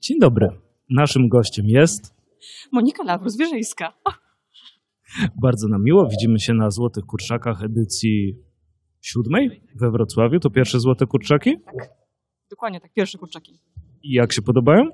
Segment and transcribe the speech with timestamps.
[0.00, 0.48] Dzień dobry.
[0.90, 2.14] Naszym gościem jest.
[2.72, 3.92] Monika Lawrus-Wierzyńska.
[5.42, 6.08] Bardzo nam miło.
[6.08, 8.36] Widzimy się na Złotych Kurczakach edycji
[9.00, 10.40] siódmej we Wrocławiu.
[10.40, 11.56] To pierwsze Złote Kurczaki.
[11.64, 11.90] Tak,
[12.50, 13.60] dokładnie tak, pierwsze kurczaki.
[14.02, 14.84] I jak się podobają?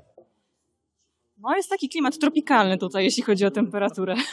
[1.37, 4.15] No jest taki klimat tropikalny tutaj, jeśli chodzi o temperaturę.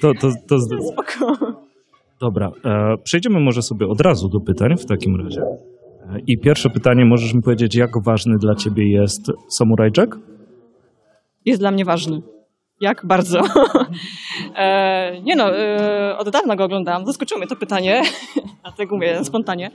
[0.00, 0.58] To, to, to...
[0.60, 1.36] Spoko.
[2.20, 5.42] Dobra, e, przejdziemy może sobie od razu do pytań w takim razie.
[6.26, 10.16] I pierwsze pytanie, możesz mi powiedzieć, jak ważny dla ciebie jest Samurai Jack?
[11.44, 12.22] Jest dla mnie ważny.
[12.80, 13.40] Jak bardzo.
[14.56, 17.06] e, nie no, e, od dawna go oglądałam.
[17.06, 18.02] Zaskoczyło mnie to pytanie,
[18.62, 19.70] dlatego mówię spontanie.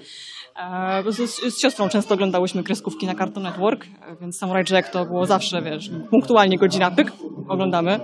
[0.55, 5.05] E, z, z siostrą często oglądałyśmy kreskówki na Cartoon Network, e, więc Samurai Jack to
[5.05, 7.11] było zawsze, wiesz, punktualnie godzina, pyk,
[7.48, 8.00] oglądamy.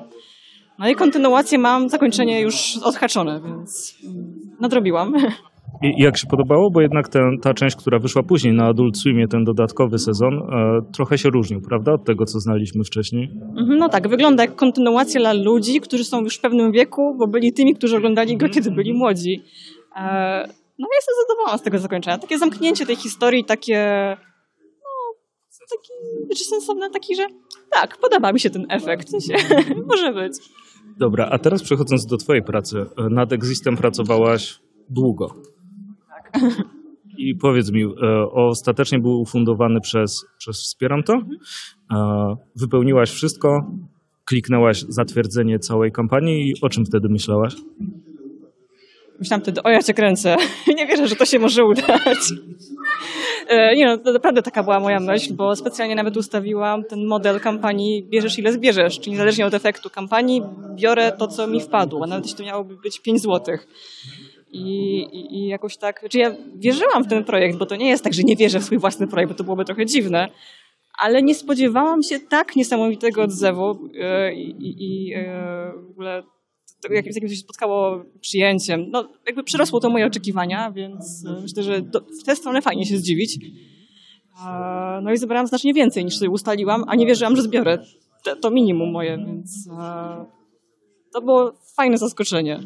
[0.80, 5.13] No i kontynuację mam, zakończenie już odhaczone, więc mm, nadrobiłam.
[5.84, 6.71] I jak się podobało?
[6.71, 10.81] Bo jednak ten, ta część, która wyszła później na Adult Swimie, ten dodatkowy sezon, e,
[10.93, 11.93] trochę się różnił, prawda?
[11.93, 13.31] Od tego, co znaliśmy wcześniej.
[13.57, 17.27] Mhm, No tak, wygląda jak kontynuacja dla ludzi, którzy są już w pewnym wieku, bo
[17.27, 19.41] byli tymi, którzy oglądali go, kiedy byli młodzi.
[19.95, 20.48] E,
[20.79, 22.17] No jestem zadowolona z tego zakończenia.
[22.17, 23.77] Takie zamknięcie tej historii, takie
[24.84, 25.15] no,
[25.77, 25.89] taki
[26.37, 27.27] czy sensowne, taki, że
[27.71, 29.07] tak, podoba mi się ten efekt.
[29.91, 30.34] Może być.
[30.99, 32.85] Dobra, a teraz przechodząc do twojej pracy.
[33.10, 35.34] Nad Existem pracowałaś długo.
[37.18, 37.88] I powiedz mi, e,
[38.32, 41.14] ostatecznie był ufundowany przez, przez Wspieram to?
[41.91, 43.72] E, Wypełniłaś wszystko,
[44.26, 47.54] kliknęłaś zatwierdzenie całej kampanii i o czym wtedy myślałaś?
[49.20, 50.36] Myślałam wtedy, o ja cię kręcę.
[50.78, 52.18] Nie wierzę, że to się może udać.
[53.48, 57.40] E, Nie no, to naprawdę taka była moja myśl, bo specjalnie nawet ustawiłam ten model
[57.40, 60.41] kampanii bierzesz ile zbierzesz, czyli niezależnie od efektu kampanii
[60.76, 63.68] biorę to, co mi wpadło, a nawet jeśli to miałoby być 5 złotych.
[64.51, 68.03] I, i, I jakoś tak, czy ja wierzyłam w ten projekt, bo to nie jest
[68.03, 70.29] tak, że nie wierzę w swój własny projekt, bo to byłoby trochę dziwne,
[70.97, 76.23] ale nie spodziewałam się tak niesamowitego odzewu e, i, i, e, w ogóle
[76.81, 78.85] to, jak, z jakim się spotkało przyjęciem.
[78.89, 82.85] No, jakby przerosło to moje oczekiwania, więc e, myślę, że do, w tę stronę fajnie
[82.85, 83.39] się zdziwić.
[85.01, 87.77] No i zebrałam znacznie więcej niż sobie ustaliłam, a nie wierzyłam, że zbiorę
[88.23, 89.69] te, to minimum moje, więc
[91.13, 92.59] to było fajne zaskoczenie.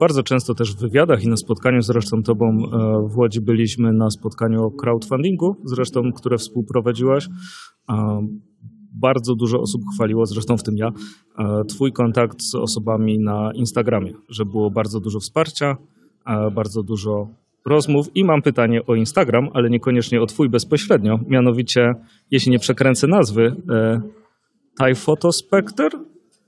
[0.00, 4.10] Bardzo często też w wywiadach i na spotkaniu zresztą tobą e, w Łodzi byliśmy na
[4.10, 7.28] spotkaniu o crowdfundingu, zresztą, które współprowadziłaś.
[7.90, 8.26] E,
[8.94, 10.88] Bardzo dużo osób chwaliło, zresztą w tym ja,
[11.38, 15.76] e, twój kontakt z osobami na Instagramie, że było bardzo dużo wsparcia,
[16.54, 17.28] bardzo dużo
[17.66, 18.06] rozmów.
[18.14, 21.94] I mam pytanie o Instagram, ale niekoniecznie o twój bezpośrednio, mianowicie,
[22.30, 23.56] jeśli nie przekręcę nazwy,
[24.78, 25.90] Thai Photo Spectre,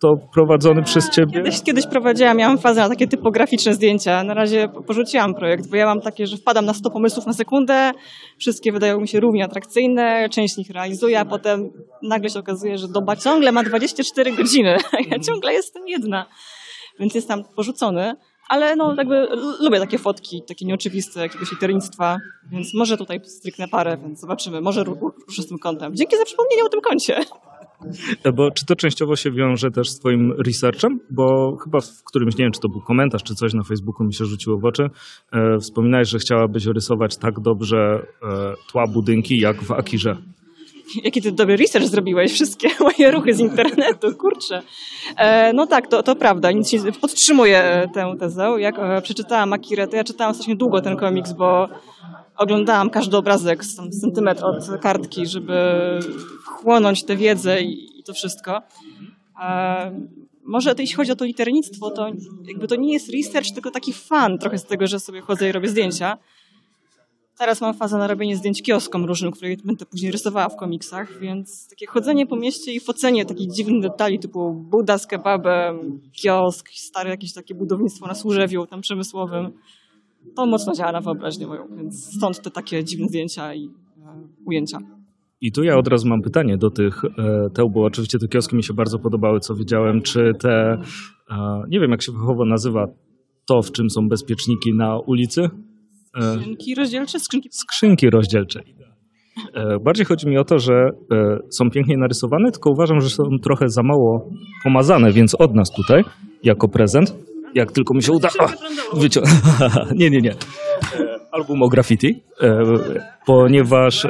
[0.05, 1.33] to prowadzony przez ciebie...
[1.33, 4.25] Kiedyś, kiedyś prowadziłam, miałam fazę na takie typograficzne zdjęcia.
[4.25, 7.33] Na razie po- porzuciłam projekt, bo ja mam takie, że wpadam na 100 pomysłów na
[7.33, 7.93] sekundę,
[8.39, 11.71] wszystkie wydają mi się równie atrakcyjne, część z nich realizuję, a potem
[12.03, 16.27] nagle się okazuje, że doba ciągle ma 24 godziny, a ja ciągle jestem jedna.
[17.01, 18.15] Więc jest tam porzucony.
[18.49, 19.27] Ale no, jakby
[19.61, 22.17] lubię takie fotki, takie nieoczywiste, jakiegoś liternictwa,
[22.53, 24.61] więc może tutaj stryknę parę, więc zobaczymy.
[24.61, 25.95] Może ru- ruszę z tym kątem.
[25.97, 27.21] Dzięki za przypomnienie o tym koncie.
[28.25, 31.01] E, Bo czy to częściowo się wiąże też z twoim researchem?
[31.11, 34.15] Bo chyba w którymś, nie wiem, czy to był komentarz, czy coś na Facebooku mi
[34.15, 34.91] się rzuciło w oczy.
[35.33, 40.17] E, wspominałeś, że chciałabyś rysować tak dobrze e, tła budynki, jak w Akirze.
[41.05, 44.63] Jaki ty dobry research zrobiłeś, wszystkie moje ruchy z internetu, kurczę.
[45.17, 48.49] E, no tak, to, to prawda, nic się, podtrzymuję e, tę tezę.
[48.59, 51.69] Jak e, przeczytałam Akirę, to ja czytałam strasznie długo ten komiks, bo
[52.37, 53.65] oglądałam każdy obrazek
[54.01, 55.55] centymetr od kartki, żeby
[56.45, 58.63] chłonąć tę wiedzę i, i to wszystko.
[59.43, 60.01] E,
[60.45, 62.09] może to, jeśli chodzi o to liternictwo, to
[62.49, 65.53] jakby to nie jest research, tylko taki fan trochę z tego, że sobie chodzę i
[65.53, 66.19] robię zdjęcia.
[67.39, 71.69] Teraz mam fazę na robienie zdjęć kioskom różnym, które będę później rysowała w komiksach, więc
[71.69, 77.11] takie chodzenie po mieście i focenie takich dziwnych detali typu Buda z kebabem, kiosk, stare
[77.11, 79.53] jakieś takie budownictwo na Służewiu, tam przemysłowym.
[80.37, 84.79] To mocno działa na wyobraźnię moją, więc stąd te takie dziwne zdjęcia i e, ujęcia.
[85.41, 88.57] I tu ja od razu mam pytanie do tych e, teł, bo oczywiście te kioski
[88.57, 90.03] mi się bardzo podobały, co widziałem.
[90.03, 90.79] Czy te,
[91.31, 92.87] e, nie wiem jak się fachowo nazywa,
[93.47, 95.51] to w czym są bezpieczniki na ulicy?
[96.21, 98.61] Skrzynki rozdzielcze, skrzynki skrzynki rozdzielcze.
[99.85, 100.91] Bardziej chodzi mi o to, że
[101.51, 104.31] są pięknie narysowane, tylko uważam, że są trochę za mało
[104.65, 106.05] pomazane, więc od nas tutaj,
[106.43, 107.17] jako prezent,
[107.55, 108.29] jak tylko mi się uda...
[108.93, 109.21] Wycią...
[110.01, 110.31] nie, nie, nie.
[110.31, 110.37] E,
[111.33, 112.63] Album o graffiti, e,
[113.27, 114.07] ponieważ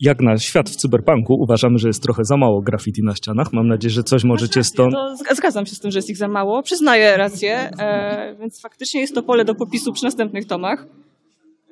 [0.00, 3.52] jak na świat w cyberpunku uważamy, że jest trochę za mało graffiti na ścianach.
[3.52, 4.94] Mam nadzieję, że coś możecie stąd...
[4.94, 6.62] Zg- zgadzam się z tym, że jest ich za mało.
[6.62, 10.86] Przyznaję rację, e, więc faktycznie jest to pole do popisu przy następnych tomach.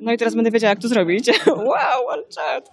[0.00, 1.30] No i teraz będę wiedziała, jak to zrobić.
[1.46, 2.70] wow, ale czad.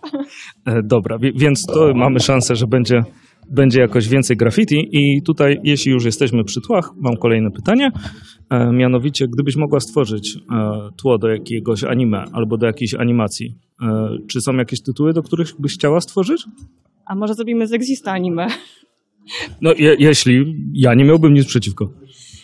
[0.67, 3.03] E, dobra, więc to mamy szansę, że będzie,
[3.51, 4.89] będzie jakoś więcej graffiti.
[4.91, 7.91] I tutaj, jeśli już jesteśmy przy tłach, mam kolejne pytanie.
[8.49, 13.55] E, mianowicie, gdybyś mogła stworzyć e, tło do jakiegoś anime albo do jakiejś animacji,
[14.27, 16.45] czy są jakieś tytuły, do których byś chciała stworzyć?
[17.05, 18.47] A może zrobimy z Exista anime?
[19.61, 21.89] No, je, jeśli ja nie miałbym nic przeciwko.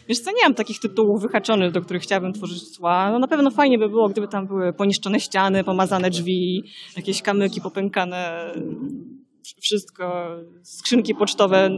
[0.10, 3.12] Wiesz co, nie mam takich tytułów wyhaczonych, do których chciałabym tworzyć tła.
[3.12, 6.64] No na pewno fajnie by było, gdyby tam były poniszczone ściany, pomazane drzwi,
[6.98, 8.52] jakieś kamyki popękane,
[9.62, 10.28] wszystko,
[10.64, 11.70] skrzynki pocztowe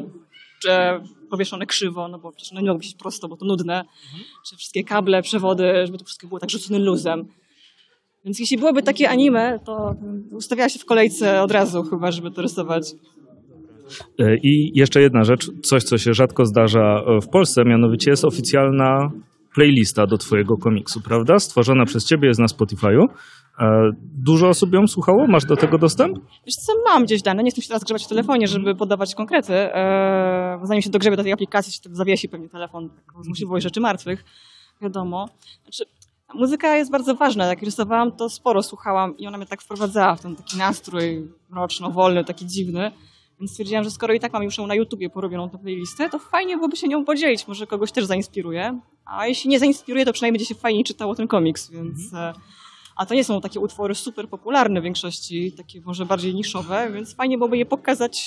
[1.29, 4.23] powieszone krzywo, no bo przecież no nie mogą być prosto, bo to nudne, mhm.
[4.49, 7.25] czy wszystkie kable, przewody, żeby to wszystko było tak rzucone luzem.
[8.25, 9.95] Więc jeśli byłoby takie anime, to
[10.31, 12.83] ustawiała się w kolejce od razu chyba, żeby to rysować.
[14.19, 18.25] E, I jeszcze jedna rzecz, coś co się rzadko zdarza e, w Polsce, mianowicie jest
[18.25, 19.11] oficjalna
[19.55, 21.39] playlista do twojego komiksu, prawda?
[21.39, 23.05] Stworzona przez ciebie, jest na Spotify'u.
[23.59, 25.27] E, dużo osób ją słuchało?
[25.27, 26.19] Masz do tego dostęp?
[26.45, 27.43] Wiesz co, mam gdzieś dane.
[27.43, 29.53] Nie chcę się teraz grzebać w telefonie, żeby podawać konkrety.
[30.63, 34.25] Zanim się dogrzebie do tej aplikacji, się to zawiesi pewnie telefon, taką złośliwość rzeczy martwych.
[34.81, 35.29] Wiadomo.
[35.63, 35.85] Znaczy,
[36.33, 37.45] muzyka jest bardzo ważna.
[37.45, 42.23] Jak rysowałam, to sporo słuchałam i ona mnie tak wprowadzała w ten taki nastrój mroczno-wolny,
[42.23, 42.91] taki dziwny.
[43.39, 46.19] Więc stwierdziłam, że skoro i tak mam już ją na YouTubie porobioną tę playlistę, to
[46.19, 48.79] fajnie byłoby się nią podzielić, może kogoś też zainspiruje.
[49.05, 52.05] A jeśli nie zainspiruje, to przynajmniej będzie się fajniej czytało ten komiks, więc...
[52.05, 52.33] Mhm.
[52.95, 57.15] A to nie są takie utwory super popularne w większości, takie może bardziej niszowe, więc
[57.15, 58.19] fajnie byłoby je pokazać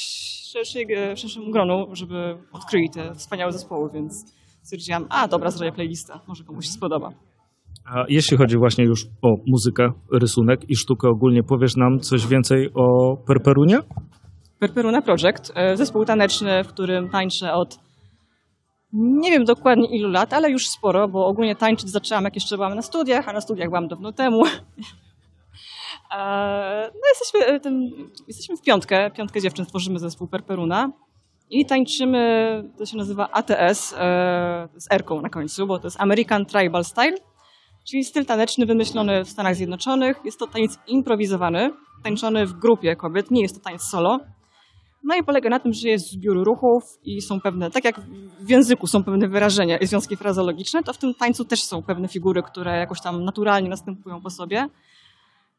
[0.52, 0.86] szerszej,
[1.16, 6.66] szerszemu gronu, żeby odkryli te wspaniałe zespoły, więc stwierdziłam, a dobra, zrobię playlistę, może komuś
[6.66, 7.12] się spodoba.
[7.84, 12.70] A jeśli chodzi właśnie już o muzykę, rysunek i sztukę ogólnie, powiesz nam coś więcej
[12.74, 13.78] o Perperunie?
[14.58, 17.85] Perperuna Project, e, zespół taneczny, w którym tańczę od
[18.92, 22.74] nie wiem dokładnie ilu lat, ale już sporo, bo ogólnie tańczyć zaczęłam jak jeszcze byłam
[22.74, 24.42] na studiach, a na studiach byłam dawno temu.
[26.16, 27.90] E, no jesteśmy, e, tym,
[28.28, 30.92] jesteśmy w piątkę, piątkę dziewczyn tworzymy zespół Perperuna
[31.50, 33.90] i tańczymy, to się nazywa ATS
[34.76, 37.16] z R-ką na końcu, bo to jest American Tribal Style,
[37.88, 40.20] czyli styl taneczny wymyślony w Stanach Zjednoczonych.
[40.24, 41.72] Jest to taniec improwizowany,
[42.04, 44.20] tańczony w grupie kobiet, nie jest to taniec solo.
[45.06, 48.00] No i polega na tym, że jest zbiór ruchów i są pewne, tak jak
[48.40, 52.08] w języku są pewne wyrażenia i związki frazologiczne, to w tym tańcu też są pewne
[52.08, 54.68] figury, które jakoś tam naturalnie następują po sobie.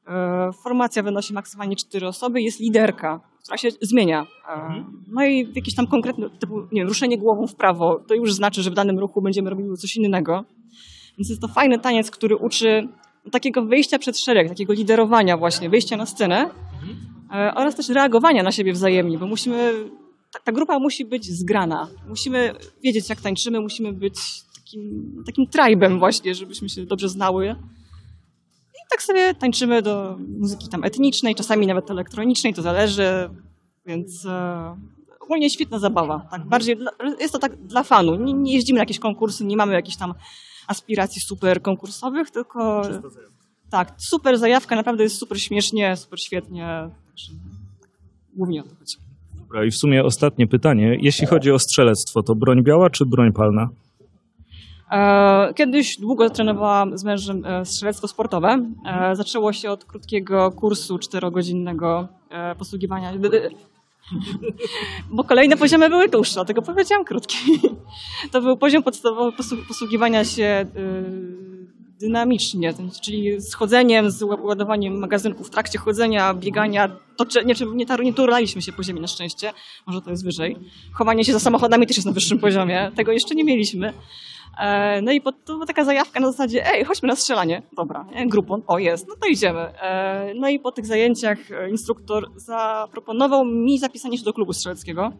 [0.08, 4.26] E, formacja wynosi maksymalnie cztery osoby, jest liderka, która się zmienia.
[4.50, 5.04] E, mhm.
[5.08, 8.64] No i jakieś tam konkretne, typu, nie wiem, ruszenie głową w prawo, to już znaczy,
[8.64, 10.44] że w danym ruchu będziemy robili coś innego.
[11.18, 12.88] Więc jest to fajny taniec, który uczy
[13.32, 16.50] takiego wyjścia przed szereg, takiego liderowania właśnie, wyjścia na scenę.
[17.34, 19.74] E, oraz też reagowania na siebie wzajemnie, bo musimy,
[20.32, 21.88] ta, ta, grupa musi być zgrana.
[22.08, 22.54] Musimy
[22.84, 24.16] wiedzieć, jak tańczymy, musimy być
[24.56, 27.56] takim, takim tribem właśnie, żebyśmy się dobrze znały.
[28.74, 33.30] I tak sobie tańczymy do muzyki tam etnicznej, czasami nawet elektronicznej, to zależy,
[33.86, 34.76] więc e,
[35.20, 36.28] ogólnie świetna zabawa.
[36.32, 38.16] Tak, bardziej dla, jest to tak dla fanu.
[38.16, 40.14] Nie, nie jeździmy na jakieś konkursy, nie mamy jakichś tam
[40.68, 42.82] aspiracji super konkursowych, tylko
[43.70, 46.90] tak, super zajawka, naprawdę jest super śmiesznie, super świetnie.
[48.36, 48.98] Głównie o to chodzi.
[49.40, 50.98] Dobra, i w sumie ostatnie pytanie.
[51.02, 53.70] Jeśli chodzi o strzelectwo, to broń biała czy broń palna?
[54.92, 58.66] E, kiedyś długo trenowałam z mężem e, strzelectwo sportowe.
[58.86, 62.08] E, zaczęło się od krótkiego kursu czterogodzinnego
[62.58, 63.12] posługiwania.
[65.10, 67.38] Bo kolejne poziomy były dłuższe, dlatego powiedziałam krótki.
[68.32, 70.66] To był poziom podstawowy posługiwania się
[72.00, 78.14] dynamicznie, czyli z chodzeniem, z ładowaniem magazynków w trakcie chodzenia, biegania, tocze, nie, nie, nie
[78.14, 79.54] turlaliśmy się po ziemi na szczęście,
[79.88, 80.58] może to jest wyżej.
[80.94, 83.94] Chowanie się za samochodami też jest na wyższym poziomie, tego jeszcze nie mieliśmy.
[84.60, 87.62] E, no i to była taka zajawka na zasadzie, ej, chodźmy na strzelanie.
[87.76, 89.60] Dobra, grupą, o jest, no to idziemy.
[89.60, 91.38] E, no i po tych zajęciach
[91.70, 95.12] instruktor zaproponował mi zapisanie się do klubu strzeleckiego.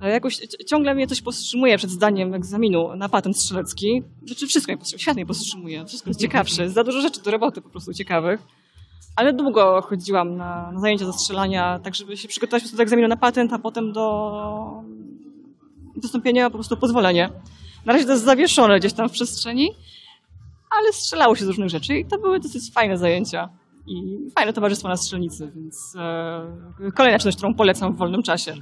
[0.00, 4.02] Jakoś ciągle mnie coś powstrzymuje przed zdaniem egzaminu na patent strzelecki.
[4.26, 5.86] Znaczy wszystko mnie powstrzymuje, świat mnie powstrzymuje.
[5.86, 6.70] Wszystko jest ciekawsze.
[6.70, 8.40] Za dużo rzeczy do roboty po prostu ciekawych.
[9.16, 13.16] Ale długo chodziłam na, na zajęcia ze strzelania, tak żeby się przygotować do egzaminu na
[13.16, 14.82] patent, a potem do
[15.96, 17.30] dostąpienia po prostu pozwolenia.
[17.84, 19.70] Na razie to jest zawieszone gdzieś tam w przestrzeni,
[20.70, 23.48] ale strzelało się z różnych rzeczy i to były dosyć fajne zajęcia.
[23.86, 28.54] I fajne towarzystwo na strzelnicy, więc e, kolejna czynność, którą polecam w wolnym czasie.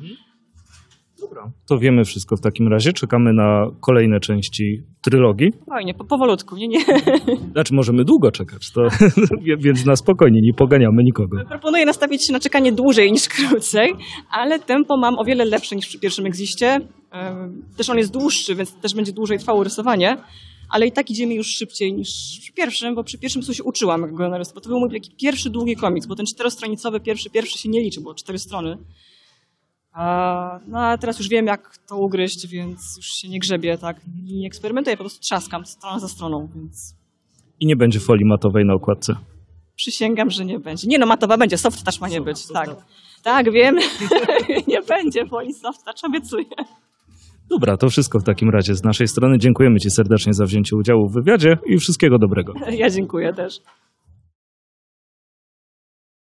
[1.31, 1.53] Dobra.
[1.69, 2.93] To wiemy wszystko w takim razie.
[2.93, 5.53] Czekamy na kolejne części trylogii.
[5.67, 6.81] Fajnie, po, powolutku, nie, nie.
[7.53, 8.89] Znaczy możemy długo czekać, to,
[9.59, 11.45] więc na spokojnie, nie poganiamy nikogo.
[11.49, 13.95] Proponuję nastawić się na czekanie dłużej niż krócej,
[14.31, 16.81] ale tempo mam o wiele lepsze niż przy pierwszym egziście.
[17.77, 20.17] Też on jest dłuższy, więc też będzie dłużej trwało rysowanie.
[20.71, 24.15] ale i tak idziemy już szybciej niż przy pierwszym, bo przy pierwszym coś uczyłam jak
[24.15, 27.59] go narysować, bo to był mój taki pierwszy długi komiks, bo ten czterostronicowy pierwszy, pierwszy
[27.59, 28.79] się nie liczy, bo cztery strony.
[29.93, 34.01] A, no a teraz już wiem, jak to ugryźć, więc już się nie grzebię, tak,
[34.25, 36.95] nie eksperymentuję, po prostu trzaskam stronę za stroną, więc
[37.61, 39.17] I nie będzie folii matowej na okładce.
[39.77, 40.89] przysięgam, że nie będzie.
[40.89, 42.71] Nie no, matowa będzie, soft touch ma nie być, tak.
[43.23, 43.77] Tak, wiem,
[44.69, 46.45] nie będzie folii soft touch, obiecuję.
[47.51, 49.39] Dobra, to wszystko w takim razie z naszej strony.
[49.39, 52.53] Dziękujemy Ci serdecznie za wzięcie udziału w wywiadzie i wszystkiego dobrego.
[52.71, 53.61] Ja dziękuję też.